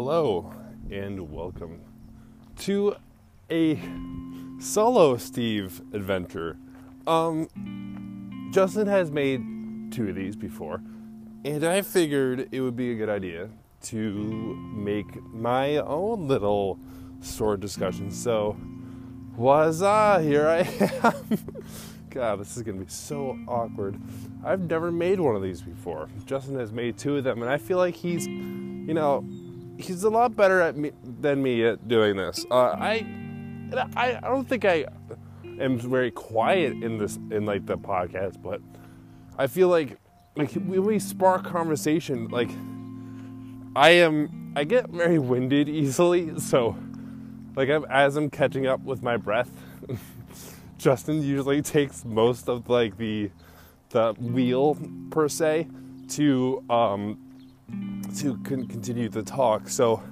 [0.00, 0.54] Hello
[0.92, 1.80] and welcome
[2.56, 2.94] to
[3.50, 3.80] a
[4.60, 6.56] solo Steve adventure.
[7.08, 7.48] Um,
[8.54, 9.42] Justin has made
[9.90, 10.80] two of these before,
[11.44, 13.48] and I figured it would be a good idea
[13.86, 16.78] to make my own little
[17.20, 18.12] sword discussion.
[18.12, 18.56] So,
[19.36, 20.58] waza, here I
[21.08, 21.38] am.
[22.10, 24.00] God, this is gonna be so awkward.
[24.44, 26.08] I've never made one of these before.
[26.24, 29.26] Justin has made two of them, and I feel like he's, you know,
[29.78, 32.44] he's a lot better at me than me at doing this.
[32.50, 33.06] Uh, I,
[33.96, 34.86] I, don't think I
[35.60, 38.60] am very quiet in this in like the podcast, but
[39.38, 39.96] I feel like
[40.36, 42.50] like when we spark conversation, like
[43.74, 46.38] I am, I get very winded easily.
[46.40, 46.76] So,
[47.56, 49.50] like I'm, as I'm catching up with my breath,
[50.78, 53.30] Justin usually takes most of like the
[53.90, 54.76] the wheel
[55.10, 55.66] per se
[56.08, 59.68] to um, to con- continue the talk.
[59.68, 60.02] So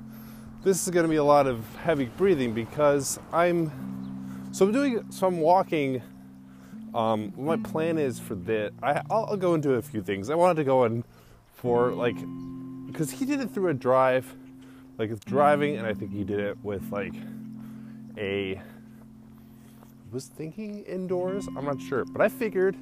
[0.62, 3.70] this is going to be a lot of heavy breathing because I'm
[4.52, 6.02] so I'm doing so I'm walking.
[6.94, 8.72] Um, my plan is for this.
[8.82, 10.30] I, I'll, I'll go into a few things.
[10.30, 11.04] I wanted to go in
[11.54, 12.16] for like
[12.86, 14.34] because he did it through a drive,
[14.98, 17.14] like it's driving, and I think he did it with like
[18.16, 18.60] a
[20.10, 21.46] was thinking indoors.
[21.48, 22.76] I'm not sure, but I figured,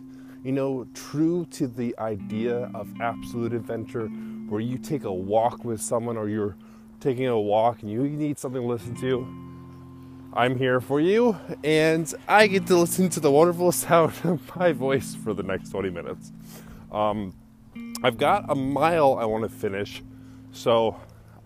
[0.45, 4.09] you know, true to the idea of absolute adventure,
[4.49, 6.57] where you take a walk with someone or you're
[7.01, 9.27] taking a walk and you need something to listen to.
[10.37, 14.73] I'm here for you, and I get to listen to the wonderful sound of my
[14.73, 16.33] voice for the next 20 minutes.
[16.91, 17.35] Um,
[18.03, 20.03] I've got a mile I want to finish,
[20.51, 20.97] so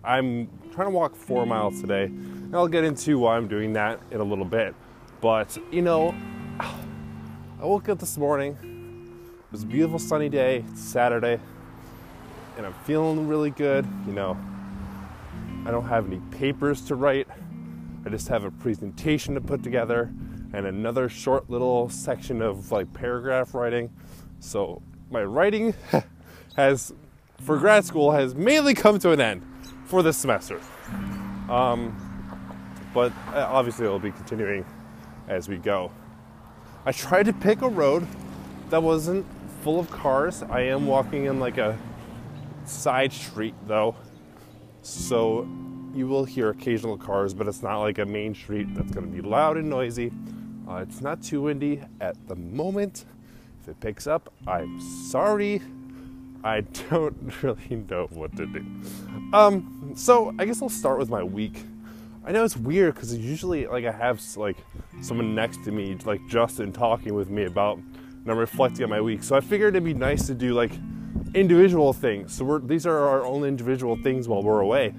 [0.03, 2.05] I'm trying to walk four miles today.
[2.05, 4.73] And I'll get into why I'm doing that in a little bit.
[5.21, 6.15] But, you know,
[6.59, 8.57] I woke up this morning.
[9.45, 10.63] It was a beautiful sunny day.
[10.71, 11.39] It's Saturday.
[12.59, 13.87] And I'm feeling really good.
[14.05, 14.37] You know,
[15.65, 17.25] I don't have any papers to write.
[18.05, 20.11] I just have a presentation to put together
[20.51, 23.89] and another short little section of like paragraph writing.
[24.41, 25.73] So my writing
[26.57, 26.93] has,
[27.39, 29.41] for grad school, has mainly come to an end
[29.85, 30.59] for this semester.
[31.47, 31.95] Um,
[32.93, 34.65] but uh, obviously, it'll be continuing
[35.29, 35.93] as we go.
[36.85, 38.05] I tried to pick a road
[38.69, 39.25] that wasn't
[39.61, 40.43] full of cars.
[40.43, 41.79] I am walking in like a
[42.69, 43.95] side street though,
[44.81, 45.47] so
[45.93, 49.21] you will hear occasional cars, but it's not like a main street that's going to
[49.21, 50.11] be loud and noisy.
[50.67, 53.05] Uh, it's not too windy at the moment.
[53.61, 54.79] If it picks up, I'm
[55.09, 55.61] sorry.
[56.43, 58.65] I don't really know what to do.
[59.33, 61.63] Um, so I guess I'll start with my week.
[62.25, 64.57] I know it's weird because usually like I have like
[65.01, 69.01] someone next to me, like Justin, talking with me about, and I'm reflecting on my
[69.01, 69.23] week.
[69.23, 70.71] So I figured it'd be nice to do like
[71.33, 72.35] individual things.
[72.35, 74.93] So these are our own individual things while we're away.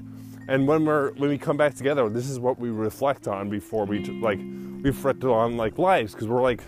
[0.49, 3.85] And when we're when we come back together, this is what we reflect on before
[3.85, 6.63] we like we reflect on like lives because we're like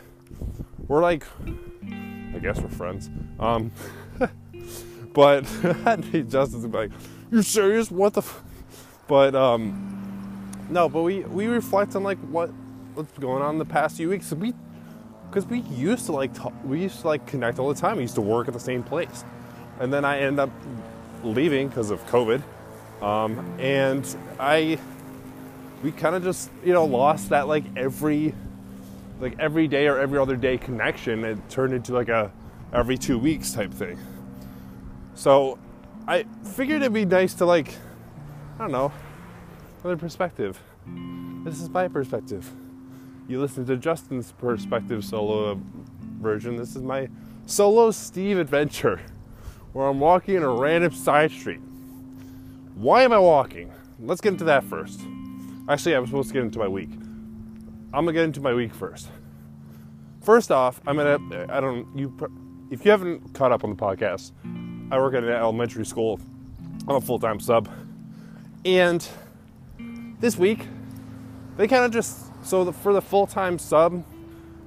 [0.88, 1.24] we're like
[2.34, 3.10] I guess we're friends.
[3.40, 3.72] Um,
[5.12, 5.42] but
[6.28, 6.90] Justin's like,
[7.30, 7.90] "You serious?
[7.90, 8.42] What the?" F-?
[9.06, 12.50] But um, no, but we we reflect on like what
[12.94, 14.32] what's going on the past few weeks.
[14.32, 14.54] We
[15.28, 17.96] because we used to like talk, we used to like connect all the time.
[17.96, 19.24] We used to work at the same place,
[19.80, 20.50] and then I end up
[21.24, 22.42] leaving because of COVID,
[23.02, 24.04] um, and
[24.38, 24.78] I
[25.82, 28.34] we kind of just you know lost that like every
[29.20, 31.24] like every day or every other day connection.
[31.24, 32.30] It turned into like a
[32.72, 33.98] every two weeks type thing.
[35.14, 35.58] So
[36.06, 37.74] I figured it'd be nice to like
[38.58, 38.92] I don't know
[39.82, 40.60] another perspective.
[41.44, 42.50] This is my perspective.
[43.28, 45.60] You listen to Justin's perspective solo
[46.20, 46.56] version.
[46.56, 47.08] This is my
[47.46, 49.00] solo Steve adventure
[49.72, 51.60] where I'm walking in a random side street.
[52.74, 53.72] Why am I walking?
[53.98, 55.00] Let's get into that first.
[55.68, 56.90] Actually, I was supposed to get into my week.
[57.94, 59.08] I'm gonna get into my week first.
[60.22, 61.46] First off, I'm gonna.
[61.48, 61.86] I don't.
[61.96, 62.16] You,
[62.70, 64.32] if you haven't caught up on the podcast,
[64.90, 66.20] I work at an elementary school.
[66.88, 67.68] I'm a full-time sub,
[68.64, 69.06] and
[70.20, 70.66] this week
[71.56, 74.04] they kind of just so the, for the full-time sub,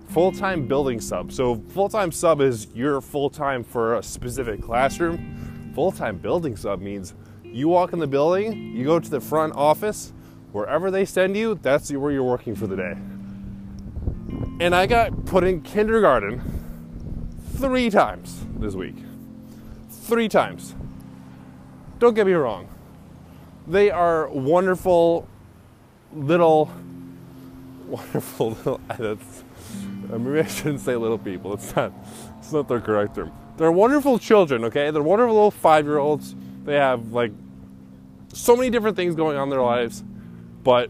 [0.08, 1.32] full-time building sub.
[1.32, 5.72] So full-time sub is you're full-time for a specific classroom.
[5.76, 7.14] Full-time building sub means
[7.44, 10.14] you walk in the building, you go to the front office,
[10.52, 12.98] wherever they send you, that's where you're working for the day.
[14.60, 16.42] And I got put in kindergarten
[17.58, 18.96] three times this week.
[19.90, 20.76] Three times.
[22.00, 22.68] Don't get me wrong.
[23.68, 25.28] They are wonderful
[26.14, 26.72] little,
[27.88, 28.82] wonderful little.
[28.98, 29.44] That's,
[30.10, 31.54] maybe I shouldn't say little people.
[31.54, 31.94] It's not.
[32.40, 33.32] It's not the correct term.
[33.58, 34.66] They're wonderful children.
[34.66, 36.36] Okay, they're wonderful little five-year-olds.
[36.66, 37.32] They have like
[38.34, 40.04] so many different things going on in their lives,
[40.64, 40.90] but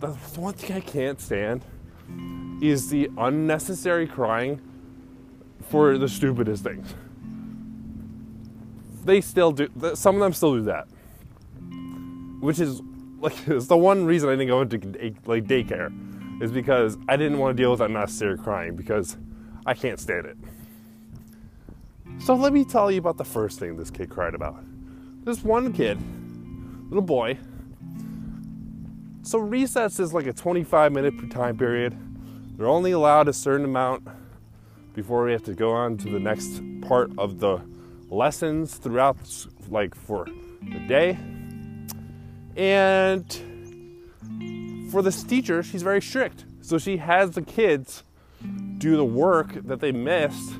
[0.00, 1.64] the one thing I can't stand
[2.60, 4.60] is the unnecessary crying
[5.68, 6.94] for the stupidest things.
[9.04, 10.88] They still do, some of them still do that.
[12.40, 12.82] Which is
[13.20, 14.78] like, it's the one reason I didn't go into
[15.26, 15.92] like daycare
[16.40, 19.16] is because I didn't want to deal with unnecessary crying because
[19.64, 20.36] I can't stand it.
[22.18, 24.62] So let me tell you about the first thing this kid cried about.
[25.24, 25.98] This one kid,
[26.88, 27.38] little boy.
[29.22, 31.96] So recess is like a 25 minute time period.
[32.56, 34.06] They're only allowed a certain amount
[34.94, 37.60] before we have to go on to the next part of the
[38.08, 39.16] lessons throughout
[39.68, 40.26] like for
[40.62, 41.18] the day.
[42.56, 43.55] And
[44.90, 46.44] for this teacher, she's very strict.
[46.60, 48.02] So she has the kids
[48.78, 50.54] do the work that they missed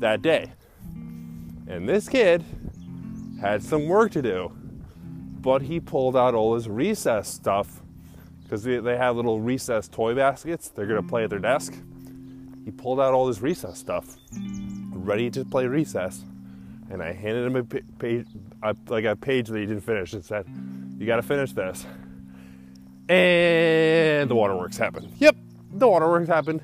[0.00, 0.52] that day.
[1.66, 2.44] And this kid
[3.40, 4.52] had some work to do,
[5.40, 7.80] but he pulled out all his recess stuff
[8.42, 11.74] because they, have little recess toy baskets they're going to play at their desk.
[12.64, 14.16] He pulled out all his recess stuff,
[14.92, 16.24] ready to play recess.
[16.90, 17.64] And I handed him a
[17.98, 18.26] page,
[18.88, 20.44] like a page that he didn't finish, and said,
[20.98, 21.86] "You got to finish this."
[23.10, 25.12] And the waterworks happened.
[25.18, 25.34] Yep,
[25.72, 26.62] the waterworks happened,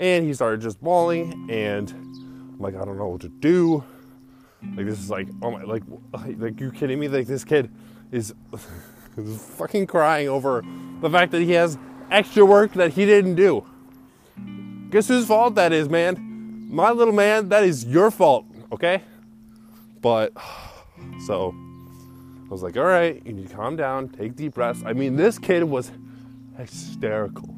[0.00, 1.48] and he started just bawling.
[1.48, 3.84] And I'm like, I don't know what to do.
[4.74, 7.06] Like this is like, oh my, like, like you kidding me?
[7.06, 7.70] Like this kid
[8.10, 8.34] is,
[9.16, 10.64] is fucking crying over
[11.00, 11.78] the fact that he has
[12.10, 13.64] extra work that he didn't do.
[14.90, 16.66] Guess whose fault that is, man?
[16.68, 19.04] My little man, that is your fault, okay?
[20.00, 20.32] But,
[21.26, 21.54] so,
[22.50, 24.82] I was like, all right, you need to calm down, take deep breaths.
[24.84, 25.92] I mean, this kid was
[26.56, 27.54] hysterical.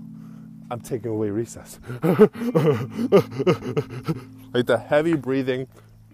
[0.70, 1.80] I'm taking away recess.
[2.02, 2.30] like
[4.66, 5.66] the heavy breathing,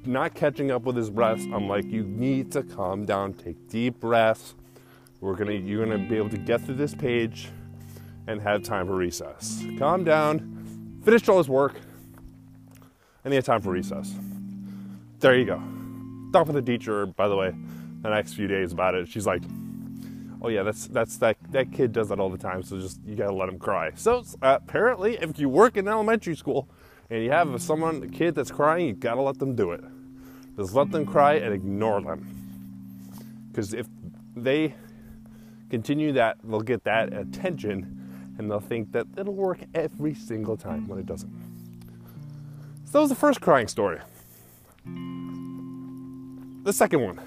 [0.05, 1.45] not catching up with his breaths.
[1.53, 4.55] I'm like, you need to calm down, take deep breaths.
[5.21, 7.49] We're gonna, you're gonna be able to get through this page
[8.29, 9.61] and have time for recess.
[9.77, 11.75] Calm down, finished all his work,
[13.25, 14.15] and he had time for recess.
[15.19, 15.61] There you go.
[16.33, 17.53] Talk with the teacher, by the way,
[18.09, 19.09] the next few days about it.
[19.09, 19.43] She's like,
[20.43, 22.63] oh yeah, that's that's that that kid does that all the time.
[22.63, 23.93] So just you gotta let him cry.
[23.95, 26.69] So uh, apparently, if you work in elementary school
[27.11, 29.85] and you have someone a kid that's crying, you gotta let them do it.
[30.57, 32.27] Just let them cry and ignore them.
[33.51, 33.87] Because if
[34.37, 34.75] they
[35.71, 40.89] continue that, they'll get that attention and they'll think that it'll work every single time
[40.89, 41.33] when it doesn't.
[42.87, 44.01] So that was the first crying story.
[46.65, 47.21] The second one.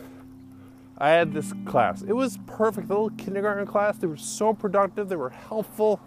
[1.01, 2.03] I had this class.
[2.03, 2.88] It was perfect.
[2.88, 3.98] The little kindergarten class.
[3.98, 5.09] They were so productive.
[5.09, 6.00] They were helpful.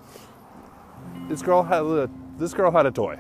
[1.29, 2.09] This girl had a,
[2.39, 3.19] this girl had a toy.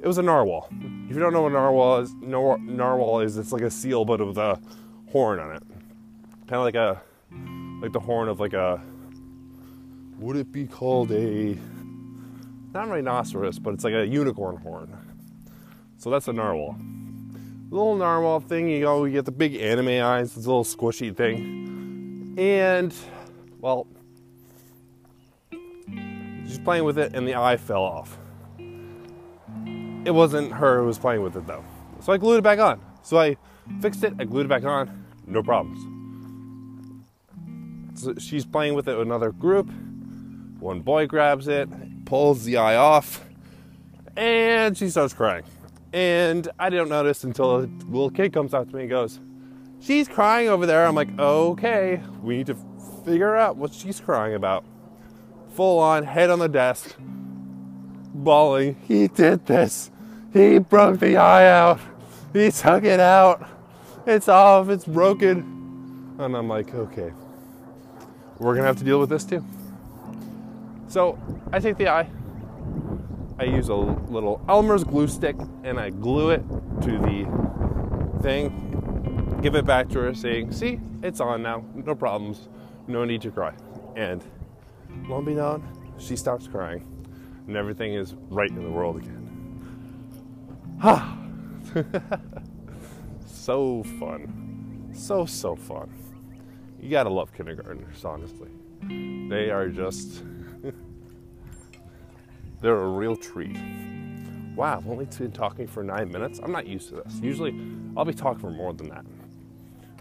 [0.00, 0.68] It was a narwhal.
[1.08, 4.24] If you don't know what narwhal is, nar- narwhal is it's like a seal but
[4.24, 4.60] with a
[5.10, 5.62] horn on it,
[6.46, 7.00] kind of like a
[7.80, 8.82] like the horn of like a
[10.18, 11.56] would it be called a
[12.74, 14.94] not rhinoceros, but it's like a unicorn horn.
[15.96, 16.76] So that's a narwhal.
[17.68, 22.34] Little narwhal thing, you know, you get the big anime eyes, this little squishy thing.
[22.38, 22.94] And
[23.60, 23.88] well,
[26.46, 28.18] she's playing with it and the eye fell off.
[30.04, 31.64] It wasn't her who was playing with it though.
[32.00, 32.80] So I glued it back on.
[33.02, 33.36] So I
[33.80, 35.80] fixed it, I glued it back on, no problems.
[38.00, 39.68] So she's playing with it with another group.
[40.60, 41.68] One boy grabs it,
[42.04, 43.24] pulls the eye off,
[44.16, 45.44] and she starts crying.
[45.96, 49.18] And I didn't notice until a little kid comes up to me and goes,
[49.80, 50.84] She's crying over there.
[50.84, 52.56] I'm like, Okay, we need to
[53.06, 54.66] figure out what she's crying about.
[55.54, 58.76] Full on, head on the desk, bawling.
[58.86, 59.90] He did this.
[60.34, 61.80] He broke the eye out.
[62.34, 63.48] He took it out.
[64.06, 64.68] It's off.
[64.68, 66.14] It's broken.
[66.18, 67.10] And I'm like, okay,
[68.38, 69.42] we're going to have to deal with this too.
[70.88, 71.18] So
[71.52, 72.06] I take the eye.
[73.38, 76.42] I use a little Elmer's glue stick and I glue it
[76.82, 79.38] to the thing.
[79.42, 81.64] Give it back to her saying, see, it's on now.
[81.74, 82.48] No problems.
[82.86, 83.52] No need to cry.
[83.94, 84.24] And
[85.06, 85.62] lo and behold,
[85.98, 86.86] she stops crying
[87.46, 89.22] and everything is right in the world again.
[90.82, 91.18] Ah,
[93.26, 94.90] so fun.
[94.94, 95.90] So, so fun.
[96.80, 98.50] You gotta love kindergartners, honestly.
[99.28, 100.22] They are just,
[102.60, 103.56] they're a real treat.
[104.54, 106.40] Wow, I've only been talking for nine minutes.
[106.42, 107.20] I'm not used to this.
[107.20, 107.54] Usually,
[107.96, 109.04] I'll be talking for more than that.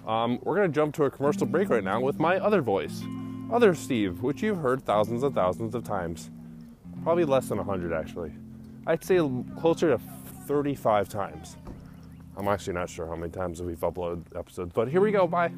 [0.10, 3.04] Um, we're gonna jump to a commercial break right now with my other voice,
[3.52, 6.30] other Steve, which you've heard thousands and thousands of times.
[7.04, 8.32] Probably less than 100, actually.
[8.88, 9.20] I'd say
[9.58, 9.98] closer to
[10.48, 11.58] 35 times.
[12.38, 15.28] I'm actually not sure how many times we've uploaded episodes, but here we go.
[15.28, 15.52] Bye.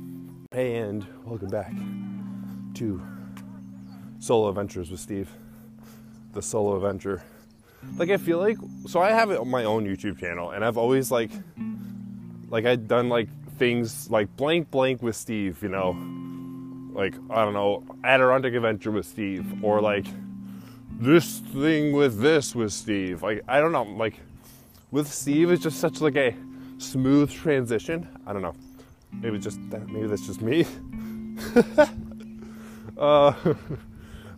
[0.52, 1.74] and welcome back
[2.76, 3.02] to
[4.20, 5.30] Solo Adventures with Steve,
[6.34, 7.24] the solo adventure.
[7.98, 8.58] Like I feel like
[8.88, 11.32] so I have it on my own YouTube channel, and I've always like
[12.50, 15.92] like I'd done like things like blank blank with Steve, you know,
[16.94, 20.06] like I don't know Adirondack Adventure with Steve, or like
[21.00, 23.24] this thing with this with Steve.
[23.24, 24.20] Like I don't know, like
[24.92, 26.36] with Steve it's just such like a
[26.78, 28.08] smooth transition.
[28.26, 28.56] I don't know.
[29.12, 30.66] Maybe just maybe that's just me.
[32.98, 33.34] uh,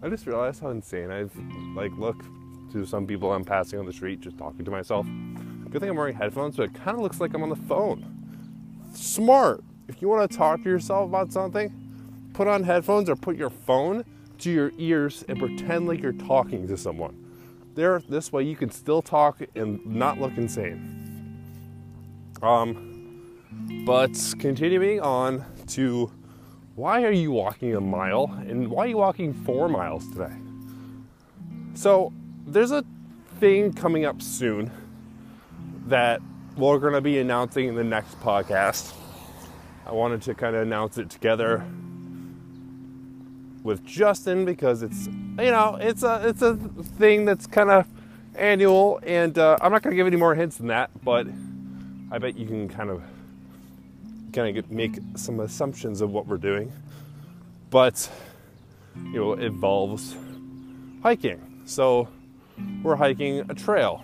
[0.02, 1.36] I just realized how insane I've
[1.76, 2.24] like look
[2.72, 5.06] to some people I'm passing on the street, just talking to myself.
[5.70, 8.06] Good thing I'm wearing headphones, but it kind of looks like I'm on the phone.
[8.94, 9.64] Smart.
[9.88, 11.74] If you want to talk to yourself about something,
[12.34, 14.06] put on headphones or put your phone
[14.40, 17.26] to your ears and pretend like you're talking to someone.
[17.76, 21.44] There, this way you can still talk and not look insane.
[22.42, 23.36] Um,
[23.86, 26.12] but continuing on to
[26.80, 30.34] why are you walking a mile and why are you walking four miles today?
[31.74, 32.14] So,
[32.48, 32.86] there's a
[33.42, 34.72] thing coming up soon
[35.88, 36.22] that
[36.56, 38.94] we're going to be announcing in the next podcast.
[39.86, 41.66] I wanted to kind of announce it together
[43.62, 47.88] with Justin because it's you know it's a it's a thing that's kind of
[48.36, 51.28] annual, and uh, I'm not going to give any more hints than that, but
[52.10, 53.04] I bet you can kind of
[54.30, 56.72] kind of make some assumptions of what we're doing.
[57.70, 58.10] But
[58.96, 60.16] you know, it involves
[61.04, 61.62] hiking.
[61.66, 62.08] So
[62.84, 64.04] we're hiking a trail,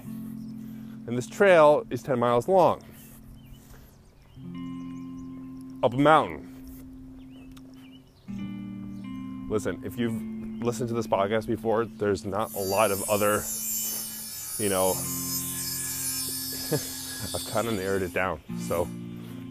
[1.07, 2.81] and this trail is 10 miles long
[5.85, 6.51] up a mountain.
[9.49, 10.19] Listen, if you've
[10.63, 13.43] listened to this podcast before, there's not a lot of other,
[14.57, 14.89] you know,
[17.35, 18.39] I've kind of narrowed it down.
[18.67, 18.87] So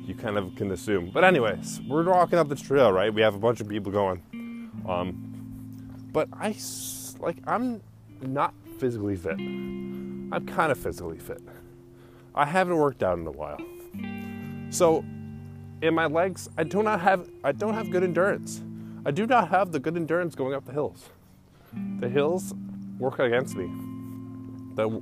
[0.07, 1.11] you kind of can assume.
[1.13, 3.13] But anyways, we're walking up this trail, right?
[3.13, 4.23] We have a bunch of people going.
[4.87, 6.55] Um, but I
[7.21, 7.83] like I'm
[8.21, 9.39] not physically fit.
[9.39, 11.41] I'm kind of physically fit.
[12.35, 13.61] I haven't worked out in a while.
[14.71, 15.05] So
[15.83, 18.63] in my legs, I do not have I don't have good endurance.
[19.07, 21.09] I do not have the good endurance going up the hills.
[22.01, 22.55] The hills
[22.99, 23.67] work against me.
[24.75, 25.01] The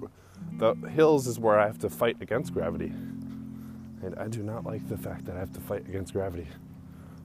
[0.58, 2.92] the hills is where I have to fight against gravity.
[4.02, 6.48] And I do not like the fact that I have to fight against gravity.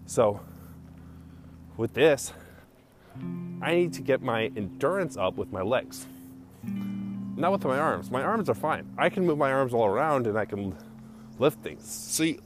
[0.05, 0.39] So
[1.75, 2.33] with this,
[3.61, 6.05] I need to get my endurance up with my legs.
[7.35, 8.09] Not with my arms.
[8.11, 8.87] My arms are fine.
[8.97, 10.75] I can move my arms all around and I can
[11.39, 11.83] lift things.
[11.83, 12.39] See,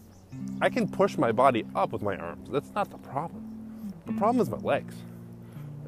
[0.61, 2.50] I can push my body up with my arms.
[2.51, 3.93] That's not the problem.
[4.05, 4.95] The problem is my legs.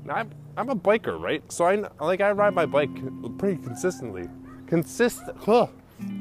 [0.09, 1.43] I'm I'm a biker, right?
[1.51, 2.89] So I like I ride my bike
[3.37, 4.29] pretty consistently,
[4.67, 5.67] consistent, huh,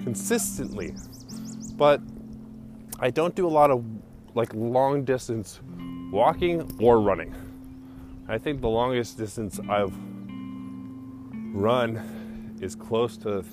[0.04, 0.94] consistently.
[1.82, 2.00] But
[3.00, 3.84] I don't do a lot of
[4.36, 5.58] like long distance
[6.12, 7.34] walking or running.
[8.28, 9.92] I think the longest distance I've
[11.52, 13.44] run is close to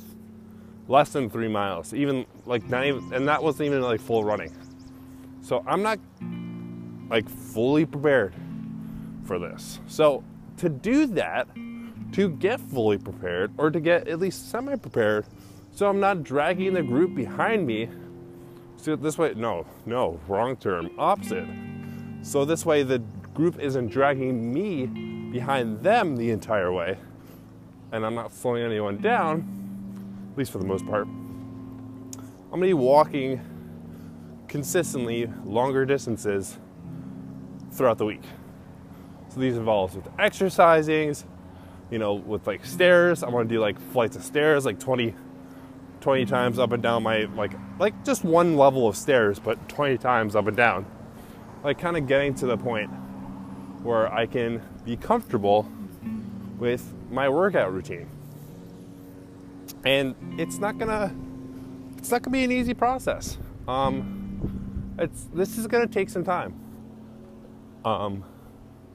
[0.88, 4.56] less than three miles, even like not even, and that wasn't even like full running.
[5.42, 5.98] So I'm not
[7.10, 8.36] like fully prepared
[9.24, 9.80] for this.
[9.88, 10.24] So
[10.58, 11.48] to do that,
[12.12, 15.26] to get fully prepared or to get at least semi prepared,
[15.72, 17.90] so I'm not dragging the group behind me.
[18.82, 21.46] So this way, no, no, wrong term, opposite.
[22.22, 23.00] So this way the
[23.34, 24.86] group isn't dragging me
[25.32, 26.98] behind them the entire way,
[27.92, 31.08] and I'm not slowing anyone down, at least for the most part.
[31.08, 33.42] I'm gonna be walking
[34.48, 36.58] consistently longer distances
[37.72, 38.24] throughout the week.
[39.28, 41.26] So these involves with exercisings,
[41.92, 43.24] you know, with like stairs.
[43.24, 45.14] I'm gonna do like flights of stairs, like 20,
[46.02, 49.98] 20 times up and down my like like just one level of stairs, but 20
[49.98, 50.86] times up and down.
[51.64, 52.90] Like kind of getting to the point
[53.84, 55.70] where I can be comfortable
[56.58, 58.10] with my workout routine.
[59.86, 61.14] And it's not gonna
[61.98, 63.38] it's not gonna be an easy process.
[63.68, 66.54] Um, it's this is gonna take some time.
[67.86, 68.24] Um,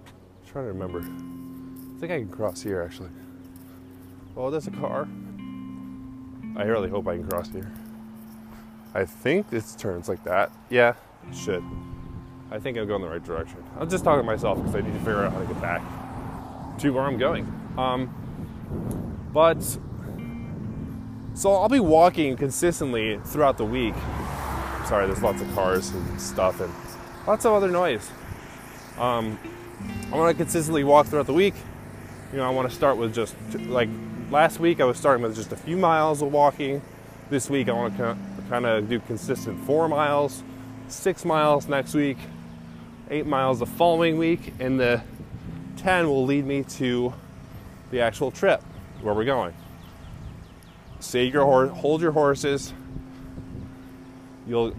[0.06, 1.00] I'm trying to remember.
[1.00, 3.10] I think I can cross here actually.
[4.36, 5.08] Oh, there's a car.
[6.56, 7.70] I really hope I can cross here.
[8.94, 10.52] I think this turns like that.
[10.70, 10.94] Yeah,
[11.28, 11.64] it should.
[12.50, 13.62] I think I'm going the right direction.
[13.78, 15.82] I'm just talking to myself because I need to figure out how to get back
[16.78, 17.44] to where I'm going.
[17.76, 19.62] Um, but
[21.34, 23.94] so I'll be walking consistently throughout the week.
[24.86, 26.72] Sorry, there's lots of cars and stuff and
[27.26, 28.08] lots of other noise.
[28.98, 29.38] Um,
[30.12, 31.54] I want to consistently walk throughout the week.
[32.30, 33.34] You know, I want to start with just
[33.66, 33.88] like
[34.34, 36.82] last week, I was starting with just a few miles of walking.
[37.30, 38.16] This week, I want to
[38.48, 40.42] kind of do consistent four miles,
[40.88, 42.18] six miles next week,
[43.10, 45.00] eight miles the following week, and the
[45.76, 47.14] 10 will lead me to
[47.92, 48.60] the actual trip
[49.02, 49.54] where we're going.
[50.98, 52.72] Save your horse, hold your horses.
[54.48, 54.74] You'll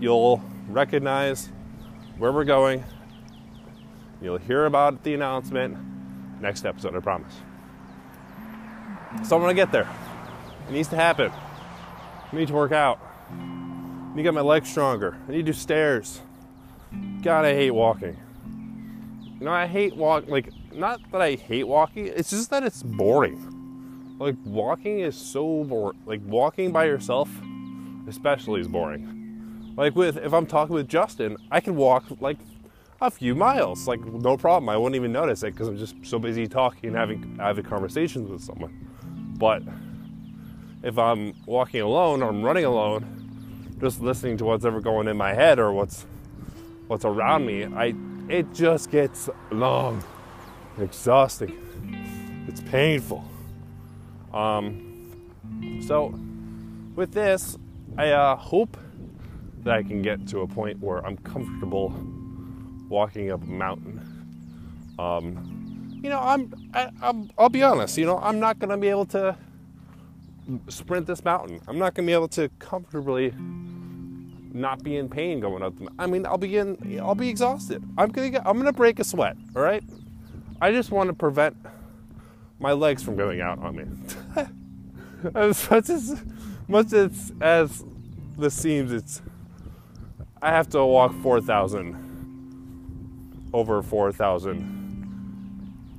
[0.00, 1.50] you'll recognize
[2.16, 2.82] where we're going.
[4.22, 5.76] You'll hear about the announcement
[6.40, 7.34] next episode, I promise.
[9.24, 9.88] So I'm gonna get there.
[10.68, 11.32] It needs to happen.
[11.32, 13.00] I need to work out.
[13.30, 15.16] I need to get my legs stronger.
[15.28, 16.20] I need to do stairs.
[17.22, 18.16] God, I hate walking.
[19.38, 22.82] You know, I hate walk like not that I hate walking, it's just that it's
[22.82, 24.16] boring.
[24.18, 25.98] Like walking is so boring.
[26.06, 27.28] Like walking by yourself
[28.10, 29.74] especially is boring.
[29.76, 32.38] Like with if I'm talking with Justin, I can walk like
[33.00, 34.68] a few miles, like no problem.
[34.68, 38.30] I wouldn't even notice it because I'm just so busy talking and having having conversations
[38.30, 38.89] with someone.
[39.40, 39.62] But
[40.82, 45.16] if I'm walking alone or I'm running alone, just listening to what's ever going in
[45.16, 46.04] my head or what's
[46.88, 47.94] what's around me, I
[48.28, 50.04] it just gets long,
[50.78, 51.56] exhausting.
[52.46, 53.24] It's painful.
[54.34, 55.10] Um,
[55.86, 56.14] so
[56.94, 57.56] with this,
[57.96, 58.76] I uh, hope
[59.64, 61.94] that I can get to a point where I'm comfortable
[62.90, 64.00] walking up a mountain.
[64.98, 65.59] Um,
[66.02, 67.98] you know, I'm, I, I'm, I'll be honest.
[67.98, 69.36] You know, I'm not gonna be able to
[70.68, 71.60] sprint this mountain.
[71.68, 73.34] I'm not gonna be able to comfortably
[74.52, 75.76] not be in pain going up.
[75.78, 77.82] The, I mean, I'll be in, I'll be exhausted.
[77.98, 79.36] I'm gonna get, I'm gonna break a sweat.
[79.54, 79.84] All right.
[80.60, 81.56] I just want to prevent
[82.58, 83.84] my legs from going out on me.
[85.34, 86.22] as much as
[86.68, 87.84] much as as
[88.38, 89.22] this seems, it's
[90.42, 92.08] I have to walk four thousand
[93.52, 94.79] over four thousand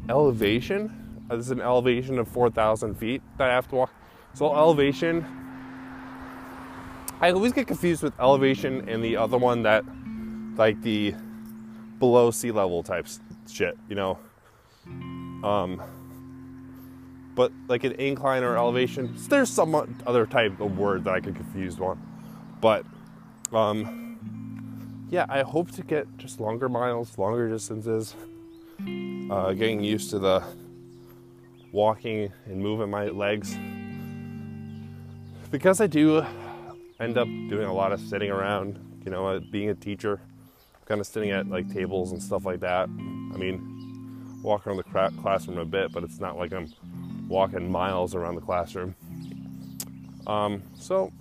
[0.10, 1.26] elevation.
[1.30, 3.94] Uh, this is an elevation of four thousand feet that I have to walk.
[4.34, 5.26] So elevation.
[7.20, 9.84] I always get confused with elevation and the other one that,
[10.58, 11.14] like the
[12.00, 13.08] below sea level type
[13.48, 14.18] shit, you know.
[15.44, 15.80] Um,
[17.36, 19.76] but like an incline or elevation, there's some
[20.08, 22.02] other type of word that I get confused on.
[22.60, 22.86] But
[23.54, 28.16] um, yeah, I hope to get just longer miles, longer distances,
[29.32, 30.44] uh, getting used to the
[31.72, 33.58] walking and moving my legs.
[35.50, 36.26] Because I do
[37.00, 40.20] end up doing a lot of sitting around, you know, uh, being a teacher,
[40.86, 42.90] kind of sitting at like tables and stuff like that.
[42.90, 46.74] I mean, walk around the classroom a bit, but it's not like I'm
[47.30, 48.96] walking miles around the classroom.
[50.28, 51.14] Um, so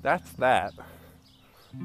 [0.00, 0.74] that's that.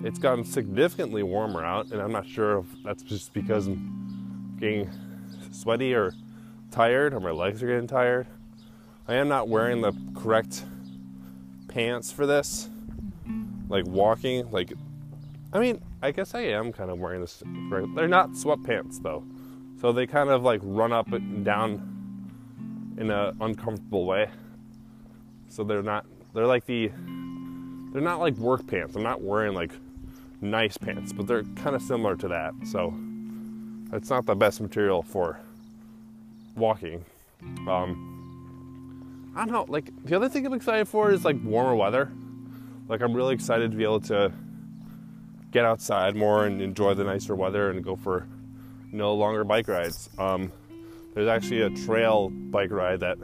[0.03, 3.98] It's gotten significantly warmer out, and I'm not sure if that's just because I'm
[4.59, 4.89] getting
[5.51, 6.13] sweaty or
[6.71, 8.27] tired, or my legs are getting tired.
[9.07, 10.63] I am not wearing the correct
[11.67, 12.69] pants for this.
[13.69, 14.73] Like walking, like,
[15.53, 17.43] I mean, I guess I am kind of wearing this.
[17.95, 19.23] They're not sweatpants though,
[19.79, 24.29] so they kind of like run up and down in an uncomfortable way.
[25.47, 26.05] So they're not.
[26.33, 26.91] They're like the.
[27.91, 28.95] They're not like work pants.
[28.95, 29.71] I'm not wearing like
[30.41, 32.53] nice pants, but they're kind of similar to that.
[32.65, 32.93] So
[33.93, 35.39] it's not the best material for
[36.55, 37.03] walking.
[37.67, 39.65] Um, I don't know.
[39.67, 42.11] Like the other thing I'm excited for is like warmer weather.
[42.87, 44.31] Like I'm really excited to be able to
[45.51, 48.27] get outside more and enjoy the nicer weather and go for
[48.91, 50.09] know longer bike rides.
[50.17, 50.51] Um,
[51.13, 53.17] there's actually a trail bike ride that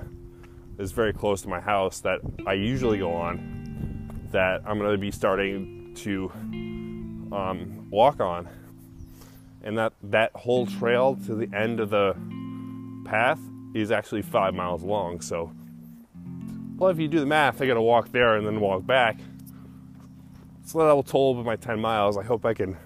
[0.78, 4.98] is very close to my house that I usually go on that I'm going to
[4.98, 6.30] be starting to
[7.32, 8.48] um, walk on.
[9.66, 12.16] And that, that whole trail to the end of the
[13.06, 13.40] path
[13.74, 15.20] is actually five miles long.
[15.20, 15.52] So,
[16.78, 19.20] well, if you do the math, I got to walk there and then walk back.
[20.66, 22.18] So that will total of my 10 miles.
[22.18, 22.78] I hope I can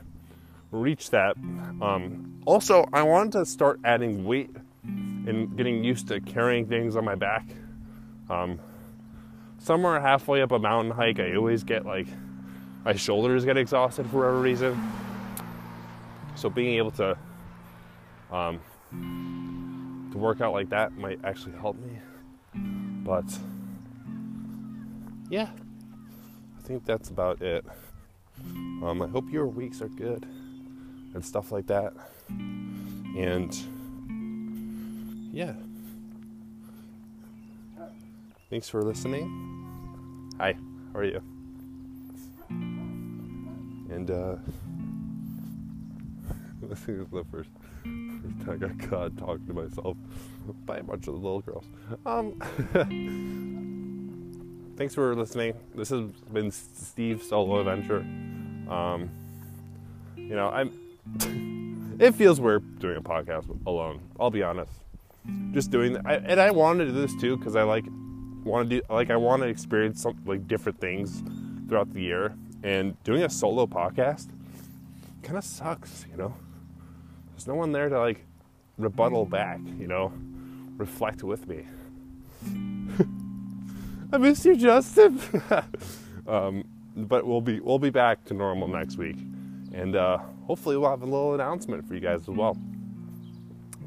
[0.72, 1.38] reach that.
[1.38, 4.50] Um, also, I wanted to start adding weight
[4.84, 7.46] and getting used to carrying things on my back.
[8.30, 8.60] Um,
[9.60, 12.08] somewhere halfway up a mountain hike, I always get like
[12.86, 15.09] my shoulders get exhausted for whatever reason.
[16.40, 17.18] So being able to
[18.32, 18.62] um,
[20.14, 22.00] to work out like that might actually help me.
[23.04, 23.26] But
[25.30, 25.50] yeah,
[26.58, 27.66] I think that's about it.
[28.82, 30.26] Um, I hope your weeks are good
[31.14, 31.92] and stuff like that.
[32.30, 33.54] And
[35.34, 35.56] yeah.
[38.50, 40.32] Thanks for listening.
[40.40, 40.56] Hi,
[40.94, 41.22] how are you?
[43.90, 44.38] And uh
[46.70, 47.50] this is the first,
[47.84, 49.98] first time I got caught talking to myself
[50.66, 51.66] by a bunch of little girls.
[52.06, 52.40] Um
[54.78, 55.54] thanks for listening.
[55.74, 58.02] This has been Steve Solo Adventure.
[58.72, 59.10] Um
[60.16, 60.72] You know, I'm.
[62.00, 64.02] it feels weird doing a podcast alone.
[64.20, 64.72] I'll be honest.
[65.52, 67.86] Just doing I, and I wanted to do this too because I like
[68.44, 71.24] want to do like I want to experience some like different things
[71.68, 72.36] throughout the year.
[72.62, 74.28] And doing a solo podcast
[75.24, 76.36] kind of sucks, you know.
[77.40, 78.26] There's no one there to like
[78.78, 80.12] rebuttal back, you know,
[80.76, 81.64] reflect with me.
[84.12, 85.22] I miss you, Justin.
[86.28, 86.66] um,
[86.98, 89.16] but we'll be we'll be back to normal next week,
[89.72, 92.58] and uh, hopefully we'll have a little announcement for you guys as well.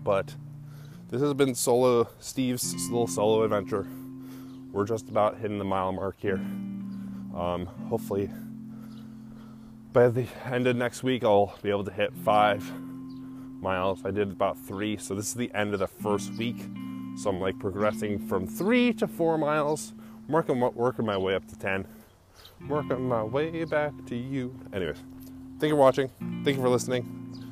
[0.03, 0.35] But
[1.11, 3.87] this has been solo Steve's little solo adventure.
[4.73, 6.41] We're just about hitting the mile mark here.
[7.37, 8.31] Um, hopefully,
[9.93, 12.73] by the end of next week, I'll be able to hit five
[13.63, 14.05] miles.
[14.05, 16.57] I did about three, so this is the end of the first week.
[17.17, 19.93] So I'm like progressing from three to four miles,
[20.29, 21.87] working working my way up to ten,
[22.69, 24.59] working my way back to you.
[24.73, 24.99] Anyways,
[25.59, 26.11] thank you for watching.
[26.45, 27.07] Thank you for listening.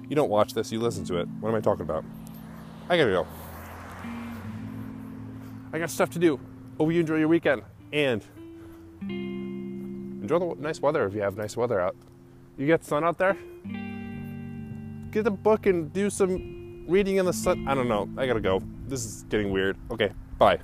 [0.09, 1.29] You don't watch this, you listen to it.
[1.41, 2.05] What am I talking about?
[2.89, 3.27] I gotta go.
[5.73, 6.41] I got stuff to do.
[6.79, 8.25] Hope you enjoy your weekend and
[9.03, 11.95] enjoy the nice weather if you have nice weather out.
[12.59, 13.37] You get sun out there?
[15.11, 17.67] Get a book and do some reading in the sun.
[17.67, 18.09] I don't know.
[18.17, 18.63] I gotta go.
[18.87, 19.77] This is getting weird.
[19.91, 20.61] Okay, bye.